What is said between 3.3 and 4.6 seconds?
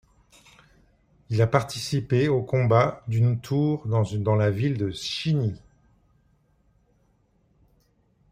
tour dans la